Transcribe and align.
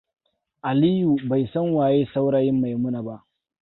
Aliko 0.61 1.27
bai 1.29 1.47
san 1.53 1.69
waye 1.75 2.01
saurayin 2.13 2.59
Maimuna 2.61 3.01
ba. 3.05 3.15